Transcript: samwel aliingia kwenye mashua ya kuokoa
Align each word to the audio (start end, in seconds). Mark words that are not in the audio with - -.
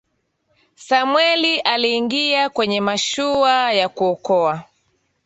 samwel 0.75 1.61
aliingia 1.63 2.49
kwenye 2.49 2.81
mashua 2.81 3.73
ya 3.73 3.89
kuokoa 3.89 4.63